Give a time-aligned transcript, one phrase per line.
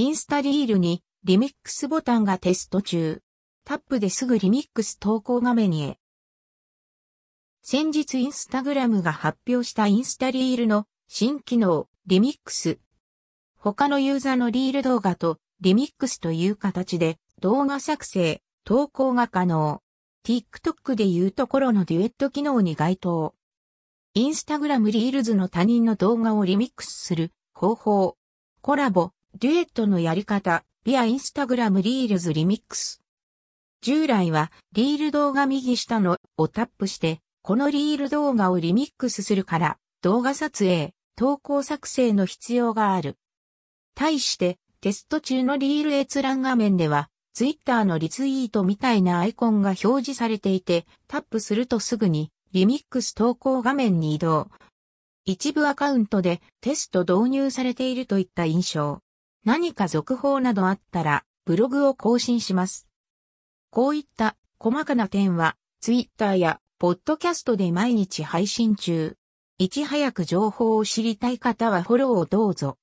[0.00, 3.20] インスタリールにリミックスボタンがテスト中。
[3.66, 5.98] タップですぐリミックス投稿画面へ。
[7.60, 12.78] 先日インスタグラムが発表したインスタリールの新機能、リミックス。
[13.58, 19.82] 他のユーザーのリール動画とリミックスという形で動画作成、投稿が可能。
[20.24, 23.34] TikTok でいうところのデュエット機能に該当。
[24.14, 28.16] インスタグラムリールズの他人の動画をリミックスする方法。
[28.62, 33.00] コラボ、デュエットのやり方、ビアインスタグラムリールズリミックス。
[33.80, 43.16] 従来はリール動画右下のをタップしてこのリール動画をリミックスするから動画撮影、投稿作成の必要がある。
[43.94, 54.48] 対してテスト中のリール閲覧画面ではツイッターのリツイートみたいなアイコンが表示されていてタップするとすぐにリミックス投稿画面に移動。
[55.24, 59.00] 一部アカウントでテスト導入されているといった印象。
[59.44, 62.86] 何か続報などあったらブログを更新します。
[63.70, 69.16] こういった細かな点は、ツイッターやポッドキャストで毎日配信中。
[69.58, 72.76] いち早く情報を知りたい方はフォローをどうぞ。